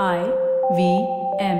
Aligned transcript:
I 0.00 0.24
V 0.74 1.06
M. 1.38 1.58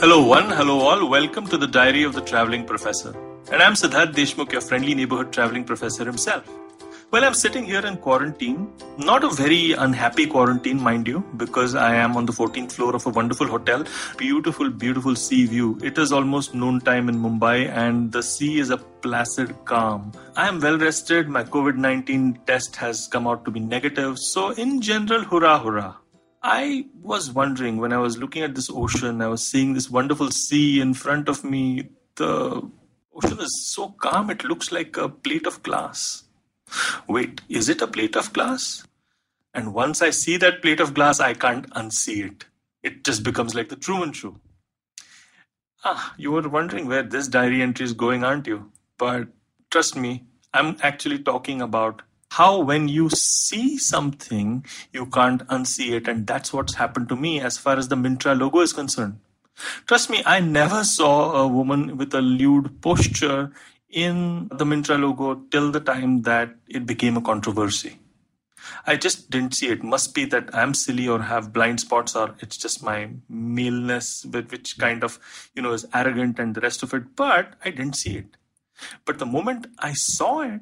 Hello, 0.00 0.26
one, 0.26 0.48
hello, 0.48 0.78
all. 0.78 1.06
Welcome 1.10 1.46
to 1.48 1.58
the 1.58 1.66
Diary 1.66 2.04
of 2.04 2.14
the 2.14 2.22
Traveling 2.22 2.64
Professor. 2.64 3.14
And 3.52 3.62
I'm 3.62 3.74
Siddharth 3.74 4.14
Deshmukh, 4.14 4.50
your 4.52 4.62
friendly 4.62 4.94
neighborhood 4.94 5.30
traveling 5.30 5.64
professor 5.64 6.06
himself. 6.06 6.48
Well, 7.12 7.24
I'm 7.24 7.34
sitting 7.34 7.64
here 7.64 7.86
in 7.86 7.98
quarantine. 7.98 8.72
Not 8.98 9.22
a 9.22 9.30
very 9.30 9.72
unhappy 9.72 10.26
quarantine, 10.26 10.82
mind 10.82 11.06
you, 11.06 11.20
because 11.36 11.76
I 11.76 11.94
am 11.94 12.16
on 12.16 12.26
the 12.26 12.32
14th 12.32 12.72
floor 12.72 12.96
of 12.96 13.06
a 13.06 13.10
wonderful 13.10 13.46
hotel. 13.46 13.84
Beautiful, 14.16 14.70
beautiful 14.70 15.14
sea 15.14 15.46
view. 15.46 15.78
It 15.84 15.98
is 15.98 16.10
almost 16.10 16.52
noontime 16.52 17.08
in 17.08 17.16
Mumbai, 17.16 17.68
and 17.68 18.10
the 18.10 18.24
sea 18.24 18.58
is 18.58 18.70
a 18.70 18.78
placid 18.78 19.54
calm. 19.64 20.10
I 20.34 20.48
am 20.48 20.58
well 20.58 20.78
rested. 20.78 21.28
My 21.28 21.44
COVID 21.44 21.76
19 21.76 22.40
test 22.44 22.74
has 22.74 23.06
come 23.06 23.28
out 23.28 23.44
to 23.44 23.52
be 23.52 23.60
negative. 23.60 24.18
So, 24.18 24.50
in 24.50 24.80
general, 24.80 25.22
hurrah, 25.22 25.62
hurrah. 25.62 25.94
I 26.42 26.86
was 27.02 27.30
wondering 27.30 27.76
when 27.76 27.92
I 27.92 27.98
was 27.98 28.18
looking 28.18 28.42
at 28.42 28.56
this 28.56 28.68
ocean, 28.68 29.22
I 29.22 29.28
was 29.28 29.48
seeing 29.48 29.74
this 29.74 29.88
wonderful 29.88 30.32
sea 30.32 30.80
in 30.80 30.92
front 30.92 31.28
of 31.28 31.44
me. 31.44 31.90
The 32.16 32.68
ocean 33.14 33.38
is 33.38 33.72
so 33.72 33.90
calm, 33.90 34.28
it 34.30 34.42
looks 34.42 34.72
like 34.72 34.96
a 34.96 35.08
plate 35.08 35.46
of 35.46 35.62
glass. 35.62 36.24
Wait, 37.08 37.40
is 37.48 37.68
it 37.68 37.82
a 37.82 37.86
plate 37.86 38.16
of 38.16 38.32
glass? 38.32 38.86
And 39.54 39.72
once 39.72 40.02
I 40.02 40.10
see 40.10 40.36
that 40.38 40.60
plate 40.62 40.80
of 40.80 40.94
glass, 40.94 41.20
I 41.20 41.34
can't 41.34 41.68
unsee 41.70 42.26
it. 42.26 42.44
It 42.82 43.04
just 43.04 43.22
becomes 43.22 43.54
like 43.54 43.68
the 43.68 43.76
Truman 43.76 44.12
Show. 44.12 44.36
Ah, 45.84 46.14
you 46.18 46.32
were 46.32 46.48
wondering 46.48 46.86
where 46.86 47.02
this 47.02 47.28
diary 47.28 47.62
entry 47.62 47.84
is 47.84 47.92
going, 47.92 48.24
aren't 48.24 48.46
you? 48.46 48.70
But 48.98 49.28
trust 49.70 49.96
me, 49.96 50.24
I'm 50.52 50.76
actually 50.82 51.20
talking 51.20 51.62
about 51.62 52.02
how 52.30 52.60
when 52.60 52.88
you 52.88 53.08
see 53.10 53.78
something, 53.78 54.64
you 54.92 55.06
can't 55.06 55.46
unsee 55.46 55.92
it. 55.92 56.08
And 56.08 56.26
that's 56.26 56.52
what's 56.52 56.74
happened 56.74 57.08
to 57.08 57.16
me 57.16 57.40
as 57.40 57.56
far 57.56 57.76
as 57.76 57.88
the 57.88 57.96
Myntra 57.96 58.38
logo 58.38 58.60
is 58.60 58.72
concerned. 58.72 59.20
Trust 59.86 60.10
me, 60.10 60.22
I 60.26 60.40
never 60.40 60.84
saw 60.84 61.32
a 61.32 61.48
woman 61.48 61.96
with 61.96 62.12
a 62.14 62.20
lewd 62.20 62.82
posture 62.82 63.52
in 63.90 64.48
the 64.48 64.64
Myntra 64.64 65.00
logo 65.00 65.42
till 65.50 65.70
the 65.70 65.80
time 65.80 66.22
that 66.22 66.54
it 66.68 66.86
became 66.86 67.16
a 67.16 67.22
controversy. 67.22 67.98
I 68.86 68.96
just 68.96 69.30
didn't 69.30 69.54
see 69.54 69.68
it. 69.68 69.82
Must 69.82 70.14
be 70.14 70.24
that 70.26 70.52
I'm 70.54 70.74
silly 70.74 71.06
or 71.06 71.22
have 71.22 71.52
blind 71.52 71.80
spots, 71.80 72.16
or 72.16 72.34
it's 72.40 72.56
just 72.56 72.82
my 72.82 73.10
maleness, 73.28 74.24
which 74.24 74.78
kind 74.78 75.04
of, 75.04 75.18
you 75.54 75.62
know, 75.62 75.72
is 75.72 75.86
arrogant 75.94 76.38
and 76.38 76.54
the 76.54 76.60
rest 76.60 76.82
of 76.82 76.92
it. 76.94 77.14
But 77.14 77.54
I 77.64 77.70
didn't 77.70 77.96
see 77.96 78.16
it. 78.16 78.36
But 79.04 79.18
the 79.18 79.26
moment 79.26 79.68
I 79.78 79.92
saw 79.92 80.40
it, 80.42 80.60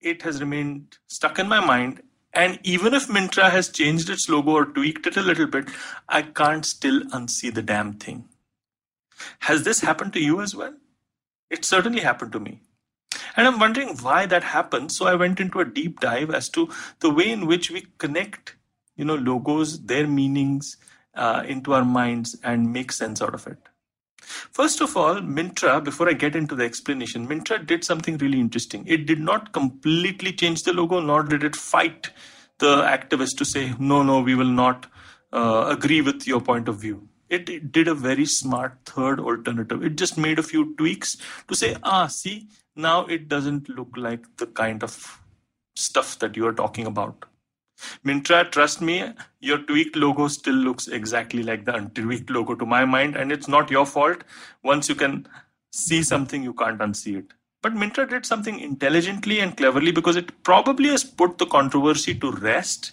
it 0.00 0.22
has 0.22 0.40
remained 0.40 0.98
stuck 1.06 1.38
in 1.38 1.48
my 1.48 1.64
mind. 1.64 2.02
And 2.32 2.58
even 2.62 2.94
if 2.94 3.08
Myntra 3.08 3.50
has 3.50 3.68
changed 3.68 4.10
its 4.10 4.28
logo 4.28 4.50
or 4.50 4.66
tweaked 4.66 5.06
it 5.06 5.16
a 5.16 5.22
little 5.22 5.46
bit, 5.46 5.68
I 6.08 6.22
can't 6.22 6.66
still 6.66 7.00
unsee 7.04 7.54
the 7.54 7.62
damn 7.62 7.94
thing. 7.94 8.28
Has 9.40 9.62
this 9.62 9.80
happened 9.80 10.12
to 10.14 10.20
you 10.20 10.40
as 10.40 10.54
well? 10.54 10.74
It 11.54 11.64
certainly 11.64 12.00
happened 12.00 12.32
to 12.32 12.40
me. 12.40 12.60
And 13.36 13.46
I'm 13.46 13.60
wondering 13.60 13.96
why 13.98 14.26
that 14.26 14.42
happened. 14.42 14.90
So 14.90 15.06
I 15.06 15.14
went 15.14 15.38
into 15.38 15.60
a 15.60 15.64
deep 15.64 16.00
dive 16.00 16.30
as 16.30 16.48
to 16.50 16.68
the 16.98 17.10
way 17.10 17.30
in 17.30 17.46
which 17.46 17.70
we 17.70 17.86
connect, 17.98 18.56
you 18.96 19.04
know, 19.04 19.14
logos, 19.14 19.80
their 19.84 20.08
meanings 20.08 20.76
uh, 21.14 21.44
into 21.46 21.72
our 21.72 21.84
minds 21.84 22.36
and 22.42 22.72
make 22.72 22.90
sense 22.90 23.22
out 23.22 23.34
of 23.34 23.46
it. 23.46 23.58
First 24.58 24.80
of 24.80 24.96
all, 24.96 25.16
Myntra, 25.16 25.84
before 25.84 26.08
I 26.08 26.14
get 26.14 26.34
into 26.34 26.56
the 26.56 26.64
explanation, 26.64 27.28
Myntra 27.28 27.64
did 27.64 27.84
something 27.84 28.16
really 28.18 28.40
interesting. 28.40 28.84
It 28.88 29.06
did 29.06 29.20
not 29.20 29.52
completely 29.52 30.32
change 30.32 30.64
the 30.64 30.72
logo, 30.72 30.98
nor 31.00 31.22
did 31.22 31.44
it 31.44 31.54
fight 31.54 32.10
the 32.58 32.82
activists 32.82 33.36
to 33.38 33.44
say, 33.44 33.74
no, 33.78 34.02
no, 34.02 34.20
we 34.20 34.34
will 34.34 34.54
not 34.62 34.86
uh, 35.32 35.66
agree 35.68 36.00
with 36.00 36.26
your 36.26 36.40
point 36.40 36.68
of 36.68 36.78
view. 36.78 37.08
It, 37.34 37.48
it 37.48 37.72
did 37.72 37.88
a 37.88 37.94
very 37.94 38.26
smart 38.26 38.78
third 38.86 39.20
alternative. 39.20 39.84
It 39.84 39.96
just 39.96 40.16
made 40.16 40.38
a 40.38 40.42
few 40.42 40.74
tweaks 40.76 41.16
to 41.48 41.54
say, 41.54 41.76
ah, 41.82 42.06
see, 42.06 42.48
now 42.76 43.06
it 43.06 43.28
doesn't 43.28 43.68
look 43.68 43.90
like 43.96 44.24
the 44.36 44.46
kind 44.46 44.82
of 44.82 45.20
stuff 45.76 46.18
that 46.20 46.36
you 46.36 46.46
are 46.46 46.52
talking 46.52 46.86
about. 46.86 47.24
Myntra, 48.04 48.50
trust 48.50 48.80
me, 48.80 49.12
your 49.40 49.58
tweaked 49.58 49.96
logo 49.96 50.28
still 50.28 50.54
looks 50.54 50.86
exactly 50.88 51.42
like 51.42 51.64
the 51.64 51.74
untweaked 51.74 52.30
logo 52.30 52.54
to 52.54 52.64
my 52.64 52.84
mind, 52.84 53.16
and 53.16 53.32
it's 53.32 53.48
not 53.48 53.70
your 53.70 53.84
fault. 53.84 54.22
Once 54.62 54.88
you 54.88 54.94
can 54.94 55.26
see 55.72 56.02
something, 56.02 56.42
you 56.42 56.54
can't 56.54 56.78
unsee 56.78 57.18
it. 57.18 57.32
But 57.62 57.74
Myntra 57.74 58.08
did 58.08 58.26
something 58.26 58.60
intelligently 58.60 59.40
and 59.40 59.56
cleverly 59.56 59.90
because 59.90 60.16
it 60.16 60.42
probably 60.44 60.90
has 60.90 61.02
put 61.02 61.38
the 61.38 61.46
controversy 61.46 62.14
to 62.16 62.30
rest. 62.30 62.92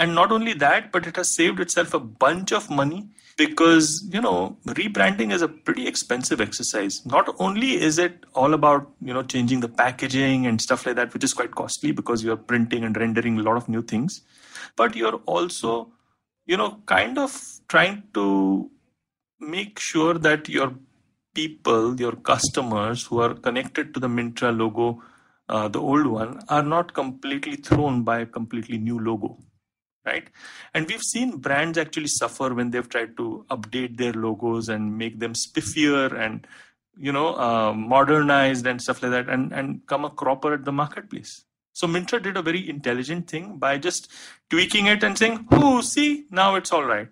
And 0.00 0.14
not 0.14 0.32
only 0.32 0.54
that, 0.54 0.92
but 0.92 1.06
it 1.06 1.16
has 1.16 1.34
saved 1.34 1.60
itself 1.60 1.92
a 1.92 2.00
bunch 2.00 2.52
of 2.52 2.70
money 2.70 3.10
because, 3.36 4.02
you 4.10 4.22
know, 4.22 4.56
rebranding 4.66 5.30
is 5.30 5.42
a 5.42 5.48
pretty 5.48 5.86
expensive 5.86 6.40
exercise. 6.40 7.04
Not 7.04 7.28
only 7.38 7.72
is 7.74 7.98
it 7.98 8.24
all 8.34 8.54
about, 8.54 8.90
you 9.02 9.12
know, 9.12 9.22
changing 9.22 9.60
the 9.60 9.68
packaging 9.68 10.46
and 10.46 10.58
stuff 10.58 10.86
like 10.86 10.96
that, 10.96 11.12
which 11.12 11.22
is 11.22 11.34
quite 11.34 11.54
costly 11.54 11.92
because 11.92 12.24
you're 12.24 12.38
printing 12.38 12.82
and 12.82 12.96
rendering 12.96 13.38
a 13.38 13.42
lot 13.42 13.58
of 13.58 13.68
new 13.68 13.82
things, 13.82 14.22
but 14.74 14.96
you're 14.96 15.16
also, 15.26 15.92
you 16.46 16.56
know, 16.56 16.80
kind 16.86 17.18
of 17.18 17.38
trying 17.68 18.02
to 18.14 18.70
make 19.38 19.78
sure 19.78 20.14
that 20.14 20.48
your 20.48 20.72
people, 21.34 22.00
your 22.00 22.12
customers 22.12 23.04
who 23.04 23.20
are 23.20 23.34
connected 23.34 23.92
to 23.92 24.00
the 24.00 24.08
Myntra 24.08 24.56
logo, 24.56 25.02
uh, 25.50 25.68
the 25.68 25.78
old 25.78 26.06
one, 26.06 26.40
are 26.48 26.62
not 26.62 26.94
completely 26.94 27.56
thrown 27.56 28.02
by 28.02 28.20
a 28.20 28.26
completely 28.26 28.78
new 28.78 28.98
logo 28.98 29.36
right? 30.10 30.28
And 30.74 30.86
we've 30.88 31.02
seen 31.02 31.36
brands 31.38 31.78
actually 31.78 32.08
suffer 32.08 32.52
when 32.54 32.70
they've 32.70 32.88
tried 32.88 33.16
to 33.16 33.44
update 33.50 33.96
their 33.96 34.12
logos 34.12 34.68
and 34.68 34.98
make 34.98 35.18
them 35.18 35.34
spiffier 35.34 36.08
and 36.24 36.46
you 36.96 37.12
know 37.12 37.28
uh, 37.36 37.72
modernized 37.72 38.66
and 38.66 38.82
stuff 38.82 39.02
like 39.02 39.12
that 39.12 39.28
and 39.28 39.52
and 39.52 39.86
come 39.86 40.04
a 40.04 40.10
cropper 40.10 40.54
at 40.54 40.64
the 40.64 40.76
marketplace. 40.80 41.32
So 41.72 41.86
Myntra 41.86 42.22
did 42.22 42.36
a 42.36 42.42
very 42.42 42.68
intelligent 42.68 43.28
thing 43.30 43.56
by 43.56 43.78
just 43.78 44.10
tweaking 44.50 44.86
it 44.86 45.02
and 45.02 45.16
saying 45.16 45.46
oh 45.52 45.80
see 45.80 46.24
now 46.30 46.54
it's 46.56 46.72
all 46.72 46.84
right. 46.84 47.08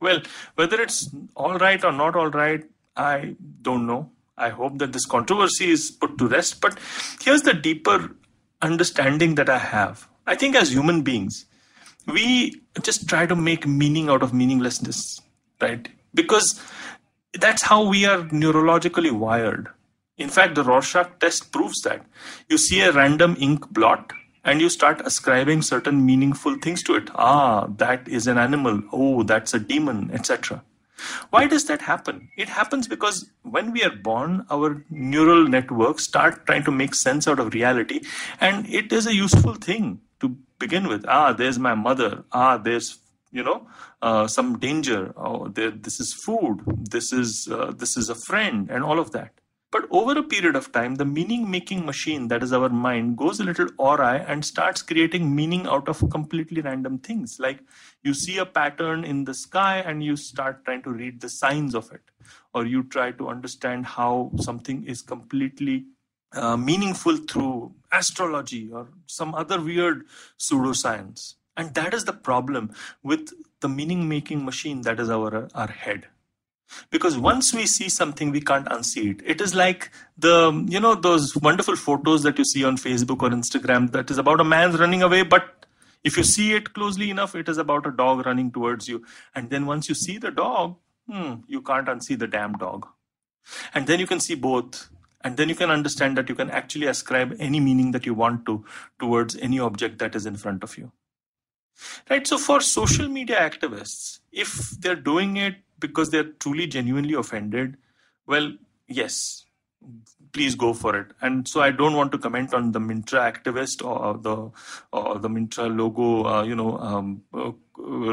Well 0.00 0.22
whether 0.54 0.80
it's 0.86 1.08
all 1.36 1.58
right 1.58 1.84
or 1.84 1.92
not 1.92 2.16
all 2.16 2.30
right 2.30 2.64
i 2.96 3.36
don't 3.62 3.86
know. 3.86 4.02
I 4.46 4.48
hope 4.48 4.78
that 4.78 4.92
this 4.94 5.06
controversy 5.14 5.70
is 5.70 5.90
put 5.90 6.16
to 6.18 6.28
rest 6.34 6.60
but 6.60 6.78
here's 7.22 7.42
the 7.48 7.54
deeper 7.68 7.98
understanding 8.68 9.34
that 9.36 9.50
i 9.56 9.58
have. 9.58 10.08
I 10.26 10.34
think 10.34 10.56
as 10.56 10.72
human 10.72 11.02
beings 11.02 11.46
we 12.06 12.60
just 12.82 13.08
try 13.08 13.26
to 13.26 13.36
make 13.36 13.66
meaning 13.66 14.08
out 14.08 14.22
of 14.22 14.34
meaninglessness, 14.34 15.20
right? 15.60 15.88
Because 16.14 16.60
that's 17.34 17.62
how 17.62 17.88
we 17.88 18.04
are 18.04 18.22
neurologically 18.24 19.12
wired. 19.12 19.68
In 20.16 20.28
fact, 20.28 20.54
the 20.54 20.64
Rorschach 20.64 21.18
test 21.18 21.52
proves 21.52 21.80
that. 21.82 22.04
You 22.48 22.58
see 22.58 22.80
a 22.80 22.92
random 22.92 23.36
ink 23.38 23.70
blot 23.70 24.12
and 24.44 24.60
you 24.60 24.68
start 24.68 25.00
ascribing 25.04 25.62
certain 25.62 26.04
meaningful 26.04 26.56
things 26.56 26.82
to 26.84 26.94
it. 26.94 27.10
Ah, 27.14 27.66
that 27.76 28.08
is 28.08 28.26
an 28.26 28.38
animal. 28.38 28.82
Oh, 28.92 29.22
that's 29.22 29.54
a 29.54 29.58
demon, 29.58 30.10
etc. 30.12 30.62
Why 31.30 31.46
does 31.46 31.64
that 31.66 31.82
happen? 31.82 32.28
It 32.36 32.48
happens 32.48 32.86
because 32.86 33.30
when 33.42 33.72
we 33.72 33.82
are 33.82 33.94
born, 33.94 34.44
our 34.50 34.84
neural 34.90 35.48
networks 35.48 36.04
start 36.04 36.46
trying 36.46 36.64
to 36.64 36.70
make 36.70 36.94
sense 36.94 37.26
out 37.26 37.40
of 37.40 37.54
reality, 37.54 38.02
and 38.40 38.68
it 38.68 38.92
is 38.92 39.06
a 39.06 39.14
useful 39.14 39.54
thing 39.54 40.00
to 40.20 40.36
begin 40.60 40.86
with. 40.86 41.04
Ah, 41.08 41.32
there's 41.32 41.58
my 41.58 41.74
mother. 41.74 42.24
Ah, 42.30 42.56
there's 42.56 42.98
you 43.32 43.42
know 43.42 43.66
uh, 44.02 44.26
some 44.28 44.58
danger. 44.58 45.12
Oh, 45.16 45.48
there, 45.48 45.72
this 45.72 45.98
is 45.98 46.12
food. 46.12 46.62
This 46.96 47.12
is 47.12 47.48
uh, 47.48 47.72
this 47.76 47.96
is 47.96 48.10
a 48.10 48.14
friend, 48.14 48.70
and 48.70 48.84
all 48.84 49.00
of 49.00 49.12
that. 49.12 49.32
But 49.72 49.84
over 49.90 50.18
a 50.18 50.22
period 50.24 50.56
of 50.56 50.72
time, 50.72 50.96
the 50.96 51.04
meaning 51.04 51.48
making 51.48 51.86
machine, 51.86 52.26
that 52.30 52.42
is 52.42 52.52
our 52.52 52.68
mind, 52.68 53.16
goes 53.16 53.38
a 53.38 53.44
little 53.44 53.68
awry 53.78 54.16
and 54.16 54.44
starts 54.44 54.82
creating 54.82 55.32
meaning 55.32 55.68
out 55.74 55.88
of 55.88 56.02
completely 56.10 56.60
random 56.60 56.98
things. 56.98 57.36
Like 57.38 57.60
you 58.02 58.12
see 58.12 58.38
a 58.38 58.46
pattern 58.46 59.04
in 59.04 59.22
the 59.24 59.34
sky 59.34 59.76
and 59.78 60.02
you 60.02 60.16
start 60.16 60.64
trying 60.64 60.82
to 60.82 60.90
read 60.90 61.20
the 61.20 61.28
signs 61.28 61.76
of 61.76 61.92
it, 61.92 62.02
or 62.52 62.66
you 62.66 62.82
try 62.82 63.12
to 63.12 63.28
understand 63.28 63.86
how 63.86 64.32
something 64.48 64.84
is 64.86 65.02
completely 65.02 65.84
uh, 66.32 66.56
meaningful 66.56 67.16
through 67.16 67.72
astrology 67.92 68.70
or 68.72 68.88
some 69.06 69.34
other 69.34 69.60
weird 69.60 70.04
pseudoscience. 70.38 71.34
And 71.56 71.74
that 71.74 71.92
is 71.92 72.04
the 72.04 72.12
problem 72.12 72.72
with 73.02 73.32
the 73.60 73.68
meaning 73.68 74.08
making 74.08 74.44
machine 74.44 74.82
that 74.82 75.00
is 75.00 75.10
our, 75.10 75.48
our 75.54 75.66
head. 75.66 76.06
Because 76.90 77.18
once 77.18 77.52
we 77.52 77.66
see 77.66 77.88
something, 77.88 78.30
we 78.30 78.40
can't 78.40 78.66
unsee 78.66 79.10
it. 79.10 79.22
It 79.26 79.40
is 79.40 79.54
like 79.54 79.90
the, 80.16 80.64
you 80.68 80.78
know, 80.78 80.94
those 80.94 81.36
wonderful 81.36 81.74
photos 81.74 82.22
that 82.22 82.38
you 82.38 82.44
see 82.44 82.62
on 82.64 82.76
Facebook 82.76 83.22
or 83.22 83.30
Instagram 83.30 83.90
that 83.90 84.10
is 84.10 84.18
about 84.18 84.40
a 84.40 84.44
man 84.44 84.76
running 84.76 85.02
away, 85.02 85.22
but 85.22 85.66
if 86.04 86.16
you 86.16 86.22
see 86.22 86.54
it 86.54 86.72
closely 86.72 87.10
enough, 87.10 87.34
it 87.34 87.48
is 87.48 87.58
about 87.58 87.86
a 87.86 87.90
dog 87.90 88.24
running 88.24 88.50
towards 88.50 88.88
you. 88.88 89.04
And 89.34 89.50
then 89.50 89.66
once 89.66 89.88
you 89.88 89.94
see 89.94 90.16
the 90.16 90.30
dog, 90.30 90.76
hmm, 91.08 91.34
you 91.46 91.60
can't 91.60 91.88
unsee 91.88 92.18
the 92.18 92.26
damn 92.26 92.52
dog. 92.52 92.86
And 93.74 93.86
then 93.86 94.00
you 94.00 94.06
can 94.06 94.20
see 94.20 94.34
both 94.34 94.88
and 95.22 95.36
then 95.36 95.48
you 95.48 95.54
can 95.54 95.70
understand 95.70 96.16
that 96.16 96.28
you 96.28 96.34
can 96.34 96.50
actually 96.50 96.86
ascribe 96.86 97.34
any 97.38 97.60
meaning 97.60 97.90
that 97.92 98.06
you 98.06 98.14
want 98.14 98.46
to 98.46 98.64
towards 98.98 99.36
any 99.36 99.58
object 99.58 99.98
that 99.98 100.14
is 100.14 100.26
in 100.26 100.36
front 100.36 100.62
of 100.62 100.76
you. 100.78 100.90
Right? 102.08 102.26
So 102.26 102.38
for 102.38 102.60
social 102.60 103.08
media 103.08 103.38
activists 103.38 104.20
if 104.32 104.70
they're 104.70 104.96
doing 104.96 105.36
it 105.36 105.56
because 105.78 106.10
they're 106.10 106.32
truly 106.44 106.66
genuinely 106.66 107.14
offended 107.14 107.76
well 108.26 108.52
yes 108.86 109.44
please 110.32 110.54
go 110.54 110.72
for 110.72 110.96
it. 110.96 111.08
And 111.20 111.48
so 111.48 111.60
i 111.60 111.70
don't 111.70 111.94
want 111.94 112.12
to 112.12 112.18
comment 112.18 112.54
on 112.54 112.72
the 112.72 112.80
Myntra 112.80 113.32
activist 113.32 113.84
or 113.84 114.18
the 114.18 114.50
or 114.92 115.18
the 115.18 115.28
Myntra 115.28 115.74
logo 115.76 116.24
uh, 116.24 116.42
you 116.42 116.54
know 116.54 116.78
um, 116.78 117.22
uh, 117.34 117.52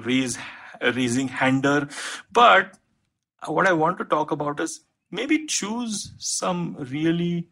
raise 0.00 0.38
raising 0.80 1.28
hander. 1.28 1.88
But 2.32 2.78
what 3.46 3.66
i 3.66 3.72
want 3.72 3.98
to 3.98 4.04
talk 4.04 4.30
about 4.30 4.60
is 4.60 4.80
maybe 5.10 5.46
choose 5.46 6.12
some 6.18 6.76
really 6.78 7.48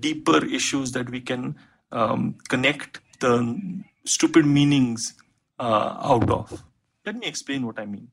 deeper 0.00 0.44
issues 0.44 0.92
that 0.92 1.10
we 1.10 1.20
can 1.20 1.56
um, 1.92 2.36
connect 2.48 3.00
the 3.20 3.82
stupid 4.04 4.46
meanings 4.46 5.14
uh, 5.58 5.96
out 6.02 6.30
of. 6.30 6.64
Let 7.04 7.16
me 7.16 7.26
explain 7.26 7.66
what 7.66 7.78
I 7.78 7.86
mean. 7.86 8.08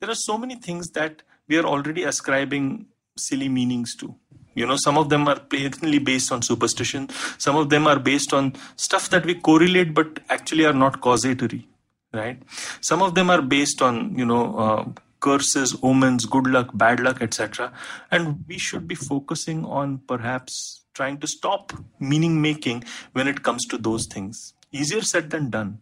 There 0.00 0.10
are 0.10 0.14
so 0.14 0.36
many 0.38 0.56
things 0.56 0.90
that 0.90 1.22
we 1.48 1.56
are 1.58 1.64
already 1.64 2.04
ascribing 2.04 2.86
silly 3.16 3.48
meanings 3.48 3.94
to. 3.96 4.14
You 4.54 4.66
know, 4.66 4.76
some 4.76 4.96
of 4.96 5.08
them 5.08 5.26
are 5.28 5.40
blatantly 5.40 5.98
based 5.98 6.30
on 6.30 6.42
superstition. 6.42 7.08
Some 7.38 7.56
of 7.56 7.70
them 7.70 7.86
are 7.86 7.98
based 7.98 8.32
on 8.32 8.54
stuff 8.76 9.10
that 9.10 9.26
we 9.26 9.34
correlate 9.34 9.94
but 9.94 10.20
actually 10.28 10.64
are 10.64 10.72
not 10.72 11.00
causatory, 11.00 11.66
right? 12.12 12.40
Some 12.80 13.02
of 13.02 13.14
them 13.14 13.30
are 13.30 13.42
based 13.42 13.82
on, 13.82 14.16
you 14.16 14.24
know, 14.24 14.56
uh, 14.56 14.84
curses, 15.24 15.74
omens, 15.82 16.26
good 16.26 16.46
luck, 16.46 16.70
bad 16.74 17.00
luck, 17.00 17.22
etc. 17.22 17.72
And 18.10 18.44
we 18.46 18.58
should 18.58 18.86
be 18.86 18.94
focusing 18.94 19.64
on 19.64 19.98
perhaps 20.06 20.84
trying 20.92 21.18
to 21.20 21.26
stop 21.26 21.72
meaning 21.98 22.42
making 22.42 22.84
when 23.12 23.26
it 23.26 23.42
comes 23.42 23.64
to 23.66 23.78
those 23.78 24.06
things. 24.06 24.52
Easier 24.70 25.00
said 25.00 25.30
than 25.30 25.48
done. 25.48 25.78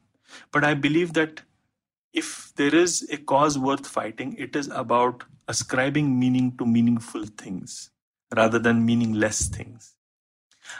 But 0.53 0.65
I 0.65 0.75
believe 0.75 1.15
that 1.15 1.43
if 2.12 2.53
there 2.56 2.75
is 2.75 3.09
a 3.11 3.17
cause 3.17 3.59
worth 3.59 3.87
fighting, 3.87 4.37
it 4.39 4.55
is 4.55 4.69
about 4.69 5.25
ascribing 5.49 6.19
meaning 6.19 6.56
to 6.59 6.65
meaningful 6.65 7.25
things 7.27 7.91
rather 8.37 8.61
than 8.61 8.87
meaningless 8.87 9.49
things. 9.49 9.97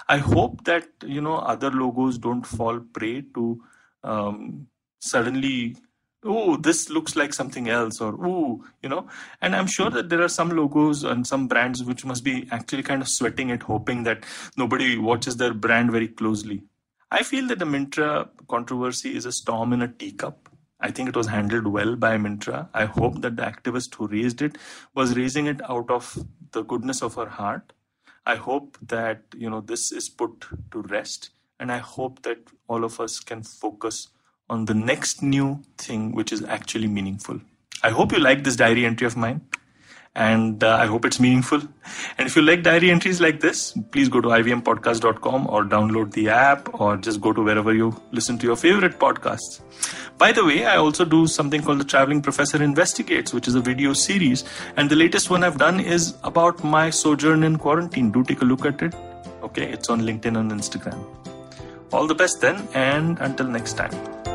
I 0.09 0.19
hope 0.19 0.65
that 0.65 0.87
you 1.05 1.21
know 1.21 1.39
other 1.39 1.71
logos 1.71 2.17
don't 2.17 2.47
fall 2.47 2.79
prey 2.81 3.23
to 3.35 3.63
um, 4.05 4.69
suddenly 5.01 5.77
oh 6.25 6.57
this 6.57 6.89
looks 6.89 7.17
like 7.17 7.33
something 7.35 7.69
else 7.69 8.01
or 8.01 8.17
oh 8.25 8.65
you 8.83 8.89
know? 8.89 9.07
And 9.41 9.57
i'm 9.57 9.67
sure 9.67 9.91
that 9.91 10.09
there 10.09 10.23
are 10.23 10.29
some 10.29 10.51
logos 10.51 11.05
and 11.05 11.27
some 11.27 11.49
brands 11.49 11.83
which 11.85 12.05
must 12.05 12.25
be 12.25 12.49
actually 12.51 12.83
kind 12.83 13.03
of 13.03 13.09
sweating 13.09 13.51
it 13.51 13.63
hoping 13.63 14.05
that 14.05 14.25
nobody 14.57 14.99
watches 14.99 15.37
their 15.37 15.55
brand 15.55 15.91
very 15.91 16.09
closely. 16.09 16.63
I 17.11 17.23
feel 17.23 17.47
that 17.49 17.59
the 17.59 17.67
Myntra 17.67 18.29
controversy 18.49 19.15
is 19.15 19.27
a 19.27 19.33
storm 19.33 19.75
in 19.75 19.83
a 19.83 19.89
teacup. 19.89 20.49
I 20.81 20.91
think 20.91 21.11
it 21.11 21.17
was 21.17 21.27
handled 21.27 21.67
well 21.67 21.95
by 21.95 22.17
Myntra. 22.17 22.69
I 22.73 22.87
hope 22.87 23.21
that 23.21 23.37
the 23.37 23.43
activist 23.43 23.95
who 23.95 24.07
raised 24.07 24.41
it 24.41 24.57
was 24.95 25.15
raising 25.15 25.47
it 25.47 25.61
out 25.69 25.91
of 25.91 26.19
the 26.53 26.63
goodness 26.63 27.03
of 27.03 27.17
her 27.17 27.29
heart. 27.29 27.75
I 28.25 28.37
hope 28.37 28.79
that 28.81 29.25
you 29.37 29.51
know 29.51 29.61
this 29.61 29.93
is 29.93 30.09
put 30.09 30.47
to 30.71 30.83
rest 30.83 31.31
and 31.63 31.71
i 31.71 31.79
hope 31.79 32.23
that 32.23 32.51
all 32.69 32.85
of 32.89 32.99
us 33.05 33.21
can 33.31 33.43
focus 33.43 34.09
on 34.49 34.67
the 34.67 34.75
next 34.75 35.23
new 35.23 35.63
thing 35.79 36.13
which 36.13 36.33
is 36.33 36.43
actually 36.45 36.87
meaningful. 36.87 37.41
I 37.83 37.91
hope 37.91 38.13
you 38.13 38.19
like 38.19 38.45
this 38.45 38.57
diary 38.57 38.87
entry 38.87 39.07
of 39.07 39.17
mine 39.17 39.41
and 40.15 40.63
uh, 40.63 40.77
I 40.77 40.87
hope 40.87 41.05
it's 41.05 41.19
meaningful. 41.19 41.63
And 42.19 42.27
if 42.27 42.37
you 42.37 42.43
like 42.43 42.63
diary 42.63 42.91
entries 42.91 43.21
like 43.21 43.41
this, 43.41 43.73
please 43.93 44.09
go 44.09 44.21
to 44.21 44.29
ivmpodcast.com 44.29 45.47
or 45.47 45.65
download 45.65 46.13
the 46.13 46.29
app 46.29 46.69
or 46.79 46.97
just 46.97 47.21
go 47.21 47.33
to 47.33 47.43
wherever 47.43 47.73
you 47.73 48.01
listen 48.13 48.39
to 48.39 48.47
your 48.47 48.57
favorite 48.57 48.99
podcasts. 48.99 49.61
By 50.19 50.33
the 50.33 50.45
way, 50.45 50.67
I 50.67 50.77
also 50.77 51.05
do 51.05 51.27
something 51.27 51.63
called 51.63 51.81
the 51.81 51.85
Traveling 51.85 52.21
Professor 52.21 52.63
Investigates, 52.63 53.33
which 53.33 53.49
is 53.49 53.55
a 53.55 53.61
video 53.61 53.95
series. 53.95 54.45
And 54.77 54.91
the 54.91 54.97
latest 54.97 55.31
one 55.31 55.43
I've 55.43 55.59
done 55.59 55.81
is 55.81 56.15
about 56.23 56.63
my 56.63 56.91
sojourn 56.91 57.43
in 57.43 57.57
quarantine. 57.57 58.13
Do 58.13 58.23
take 58.23 58.43
a 58.43 58.45
look 58.45 58.67
at 58.67 58.83
it. 58.83 58.95
Okay, 59.43 59.73
it's 59.73 59.89
on 59.89 60.03
LinkedIn 60.03 60.39
and 60.39 60.53
Instagram. 60.53 61.03
All 61.93 62.07
the 62.07 62.15
best 62.15 62.41
then, 62.41 62.69
and 62.75 63.19
until 63.21 63.47
next 63.47 63.75
time. 63.75 64.32